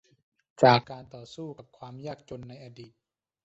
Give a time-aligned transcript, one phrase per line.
[0.63, 2.93] จากการต่อสู้กับความยากจนในอดีต